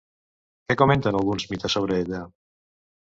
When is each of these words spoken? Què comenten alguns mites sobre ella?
Què 0.71 0.77
comenten 0.79 1.17
alguns 1.19 1.45
mites 1.53 1.77
sobre 1.77 2.01
ella? 2.05 2.27